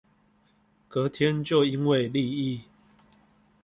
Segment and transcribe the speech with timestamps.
[0.89, 2.63] 隔天就因為利益